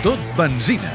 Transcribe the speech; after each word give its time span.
Tot 0.00 0.20
benzina. 0.32 0.88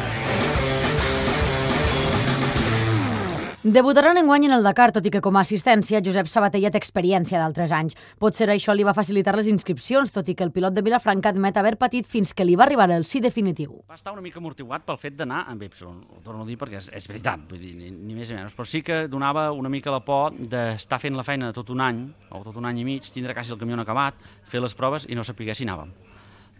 Debutaran 3.62 4.18
enguany 4.18 4.47
en 4.47 4.55
el 4.55 4.63
Dakar, 4.66 4.88
tot 4.96 5.05
i 5.05 5.12
que 5.13 5.20
com 5.21 5.38
a 5.38 5.43
assistència 5.46 6.02
Josep 6.02 6.25
Sabater 6.25 6.57
ja 6.63 6.71
té 6.73 6.79
experiència 6.81 7.38
d'altres 7.38 7.70
anys. 7.70 7.94
Potser 8.18 8.47
això 8.49 8.73
li 8.73 8.81
va 8.81 8.96
facilitar 8.97 9.36
les 9.38 9.52
inscripcions, 9.52 10.10
tot 10.10 10.25
i 10.25 10.33
que 10.33 10.41
el 10.41 10.50
pilot 10.55 10.73
de 10.73 10.82
Vilafranca 10.82 11.29
admet 11.29 11.60
haver 11.61 11.75
patit 11.78 12.10
fins 12.10 12.33
que 12.33 12.47
li 12.50 12.57
va 12.57 12.65
arribar 12.65 12.88
el 12.96 13.05
sí 13.05 13.21
definitiu. 13.21 13.75
Va 13.86 14.00
estar 14.00 14.15
una 14.15 14.25
mica 14.25 14.41
amortiguat 14.41 14.88
pel 14.89 14.97
fet 14.97 15.21
d'anar 15.21 15.43
amb 15.54 15.61
Epson, 15.69 16.01
ho 16.10 16.24
torno 16.25 16.42
a 16.42 16.50
dir 16.50 16.57
perquè 16.57 16.82
és, 16.82 16.89
és 16.89 17.06
veritat, 17.11 17.46
vull 17.51 17.61
dir, 17.61 17.75
ni, 17.78 17.93
ni 17.93 18.18
més 18.18 18.33
ni 18.33 18.39
menys, 18.39 18.57
però 18.57 18.65
sí 18.65 18.82
que 18.82 19.04
donava 19.06 19.51
una 19.54 19.69
mica 19.69 19.93
la 19.93 20.01
por 20.01 20.33
d'estar 20.33 20.97
fent 21.06 21.14
la 21.14 21.28
feina 21.29 21.54
tot 21.54 21.69
un 21.69 21.86
any, 21.86 22.01
o 22.33 22.42
tot 22.42 22.57
un 22.57 22.65
any 22.65 22.82
i 22.82 22.89
mig, 22.89 23.06
tindre 23.14 23.37
quasi 23.37 23.54
el 23.54 23.61
camió 23.61 23.78
acabat, 23.86 24.18
fer 24.50 24.65
les 24.65 24.74
proves 24.74 25.06
i 25.06 25.14
no 25.14 25.21
saber 25.21 25.54
si 25.54 25.69
anàvem 25.69 25.93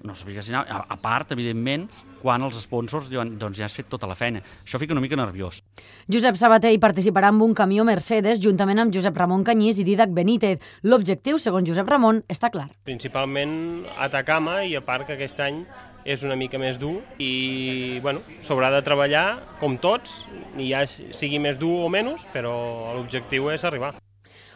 no 0.05 0.16
sabia 0.16 0.44
si 0.45 0.54
anava. 0.54 0.70
A, 0.70 0.86
a 0.94 0.98
part, 1.02 1.34
evidentment, 1.36 1.88
quan 2.22 2.44
els 2.45 2.59
sponsors 2.64 3.09
diuen 3.12 3.36
doncs 3.41 3.59
ja 3.59 3.68
has 3.68 3.76
fet 3.76 3.90
tota 3.91 4.08
la 4.09 4.18
feina. 4.18 4.44
Això 4.64 4.80
fica 4.81 4.95
una 4.95 5.04
mica 5.04 5.18
nerviós. 5.20 5.62
Josep 6.12 6.38
Sabater 6.40 6.72
hi 6.73 6.81
participarà 6.81 7.34
amb 7.34 7.44
un 7.45 7.55
camió 7.58 7.86
Mercedes 7.88 8.41
juntament 8.44 8.86
amb 8.86 8.94
Josep 8.95 9.18
Ramon 9.18 9.44
Canyís 9.48 9.81
i 9.81 9.88
Didac 9.88 10.14
Benítez. 10.16 10.64
L'objectiu, 10.86 11.41
segons 11.41 11.68
Josep 11.70 11.90
Ramon, 11.90 12.23
està 12.31 12.52
clar. 12.54 12.70
Principalment 12.88 13.84
Atacama 13.98 14.62
i 14.64 14.78
a 14.78 14.86
part 14.86 15.09
que 15.09 15.18
aquest 15.18 15.41
any 15.44 15.66
és 16.06 16.22
una 16.22 16.38
mica 16.38 16.62
més 16.62 16.78
dur 16.78 17.00
i 17.17 18.00
bueno, 18.06 18.22
s'haurà 18.45 18.70
de 18.76 18.84
treballar 18.86 19.26
com 19.59 19.80
tots, 19.81 20.22
i 20.62 20.70
ja 20.70 20.86
sigui 20.86 21.42
més 21.42 21.58
dur 21.58 21.80
o 21.88 21.90
menys, 21.90 22.30
però 22.34 22.53
l'objectiu 22.94 23.50
és 23.53 23.66
arribar. 23.66 23.95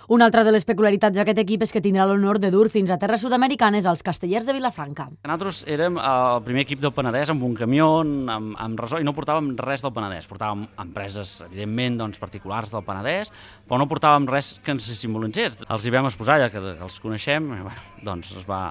Una 0.09 0.25
altra 0.25 0.41
de 0.41 0.49
les 0.49 0.63
peculiaritats 0.65 1.13
d'aquest 1.13 1.37
equip 1.43 1.61
és 1.61 1.69
que 1.69 1.83
tindrà 1.85 2.07
l'honor 2.09 2.39
de 2.41 2.49
dur 2.49 2.63
fins 2.73 2.89
a 2.89 2.95
terres 2.97 3.21
sud-americanes 3.21 3.85
als 3.85 4.01
castellers 4.01 4.47
de 4.47 4.55
Vilafranca. 4.55 5.03
Nosaltres 5.21 5.59
érem 5.69 5.99
el 6.01 6.39
primer 6.47 6.63
equip 6.63 6.79
del 6.81 6.95
Penedès 6.97 7.29
amb 7.29 7.45
un 7.45 7.53
camió, 7.53 7.99
amb, 8.01 8.55
amb 8.57 8.81
resol, 8.81 9.03
i 9.03 9.05
no 9.05 9.13
portàvem 9.13 9.51
res 9.61 9.85
del 9.85 9.93
Penedès. 9.93 10.25
Portàvem 10.25 10.63
empreses, 10.81 11.35
evidentment, 11.45 11.99
doncs, 11.99 12.17
particulars 12.17 12.73
del 12.73 12.81
Penedès, 12.87 13.29
però 13.69 13.77
no 13.77 13.85
portàvem 13.91 14.25
res 14.33 14.55
que 14.65 14.73
ens 14.73 14.87
simbolitzés. 14.97 15.59
Els 15.69 15.85
hi 15.85 15.93
vam 15.93 16.09
exposar, 16.09 16.39
ja 16.41 16.49
que 16.49 16.57
els 16.57 16.97
coneixem, 17.05 17.53
i, 17.59 17.61
bueno, 17.69 17.85
doncs 18.09 18.33
es 18.41 18.49
va, 18.49 18.63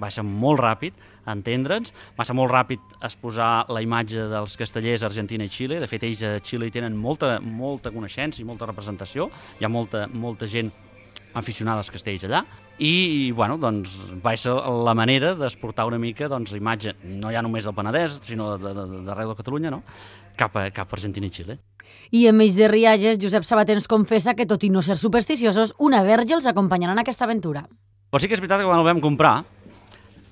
va 0.00 0.08
ser 0.08 0.24
molt 0.24 0.64
ràpid 0.64 0.96
entendre'ns. 1.28 1.92
Va 2.16 2.24
ser 2.24 2.38
molt 2.40 2.54
ràpid 2.56 2.96
exposar 3.04 3.66
la 3.68 3.84
imatge 3.84 4.30
dels 4.32 4.56
castellers 4.56 5.04
Argentina 5.04 5.44
i 5.44 5.52
Xile. 5.52 5.76
De 5.84 5.92
fet, 5.92 6.08
ells 6.08 6.24
a 6.24 6.38
Xile 6.40 6.72
hi 6.72 6.76
tenen 6.80 6.96
molta, 6.96 7.36
molta 7.36 7.92
coneixença 7.92 8.40
i 8.40 8.48
molta 8.48 8.72
representació. 8.72 9.28
Hi 9.60 9.68
ha 9.68 9.74
molta, 9.76 10.06
molta 10.08 10.48
gent 10.48 10.72
aficionada 11.36 11.82
als 11.84 11.92
castells 11.92 12.24
allà 12.26 12.42
i, 12.78 12.90
i 13.28 13.32
bueno, 13.36 13.56
doncs, 13.60 13.94
va 14.24 14.34
ser 14.40 14.54
la 14.56 14.94
manera 14.96 15.34
d'exportar 15.36 15.86
una 15.88 16.00
mica 16.00 16.28
doncs, 16.32 16.54
imatge, 16.56 16.96
no 17.20 17.32
ja 17.32 17.44
només 17.44 17.68
del 17.68 17.76
Penedès, 17.76 18.18
sinó 18.24 18.54
d'arreu 18.56 18.74
de, 18.82 19.06
de, 19.06 19.28
de 19.30 19.36
Catalunya, 19.40 19.72
no? 19.72 19.82
cap, 20.36 20.56
a, 20.56 20.68
cap 20.70 20.92
a 20.92 20.96
Argentina 20.96 21.26
i 21.26 21.32
Xile. 21.32 21.58
I 22.14 22.26
enmig 22.30 22.54
de 22.56 22.68
rialles, 22.70 23.18
Josep 23.22 23.46
Sabater 23.48 23.76
ens 23.78 23.88
confessa 23.90 24.36
que, 24.36 24.46
tot 24.46 24.64
i 24.66 24.70
no 24.70 24.82
ser 24.84 24.98
supersticiosos, 25.00 25.74
una 25.82 26.02
verge 26.06 26.36
els 26.36 26.48
acompanyarà 26.50 26.94
en 26.96 27.02
aquesta 27.02 27.24
aventura. 27.26 27.64
Però 28.10 28.20
sí 28.22 28.28
que 28.28 28.36
és 28.36 28.42
veritat 28.42 28.62
que 28.62 28.68
quan 28.68 28.82
el 28.82 28.86
vam 28.86 29.00
comprar, 29.02 29.38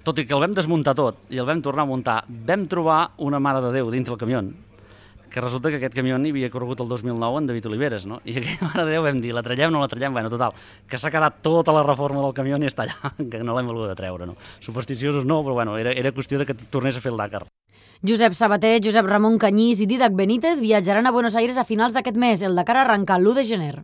tot 0.05 0.21
i 0.21 0.27
que 0.29 0.37
el 0.37 0.45
vam 0.45 0.55
desmuntar 0.55 0.95
tot 0.99 1.25
i 1.33 1.41
el 1.41 1.49
vam 1.49 1.63
tornar 1.65 1.87
a 1.87 1.91
muntar, 1.91 2.19
vam 2.29 2.69
trobar 2.71 3.01
una 3.25 3.41
mare 3.41 3.65
de 3.65 3.73
Déu 3.79 3.91
dintre 3.91 4.15
el 4.15 4.21
camió, 4.21 4.45
que 5.35 5.41
resulta 5.41 5.69
que 5.69 5.81
aquest 5.81 5.97
camió 5.99 6.15
hi 6.15 6.31
havia 6.31 6.49
corregut 6.51 6.79
el 6.85 6.89
2009 6.89 7.41
en 7.41 7.47
David 7.49 7.67
Oliveres, 7.67 8.05
no? 8.07 8.21
I 8.25 8.37
aquella 8.39 8.69
mare 8.69 8.85
de 8.87 8.93
Déu 8.95 9.03
vam 9.03 9.19
dir, 9.21 9.33
la 9.35 9.43
trallem 9.43 9.73
o 9.73 9.75
no 9.75 9.81
la 9.83 9.89
trallem? 9.91 10.15
Bueno, 10.15 10.31
total, 10.31 10.55
que 10.87 11.01
s'ha 11.01 11.11
quedat 11.11 11.41
tota 11.43 11.75
la 11.75 11.83
reforma 11.83 12.23
del 12.23 12.37
camió 12.37 12.61
i 12.63 12.71
està 12.71 12.87
allà, 12.87 13.11
que 13.33 13.43
no 13.43 13.57
l'hem 13.57 13.73
volgut 13.73 13.97
treure, 13.99 14.29
no? 14.31 14.37
Supersticiosos 14.63 15.27
no, 15.27 15.41
però 15.43 15.59
bueno, 15.59 15.75
era, 15.77 15.91
era 15.91 16.15
qüestió 16.15 16.39
de 16.39 16.47
que 16.47 16.55
tornés 16.55 16.95
a 16.95 17.03
fer 17.03 17.11
el 17.11 17.19
Dakar. 17.19 17.49
Josep 18.07 18.37
Sabater, 18.39 18.79
Josep 18.85 19.09
Ramon 19.11 19.41
Canyís 19.43 19.83
i 19.83 19.89
Didac 19.91 20.15
Benítez 20.15 20.61
viatjaran 20.61 21.09
a 21.09 21.13
Buenos 21.15 21.35
Aires 21.35 21.59
a 21.59 21.67
finals 21.67 21.97
d'aquest 21.97 22.21
mes. 22.21 22.43
El 22.47 22.55
Dakar 22.55 22.79
arrenca 22.85 23.19
l'1 23.19 23.35
de 23.41 23.45
gener. 23.49 23.75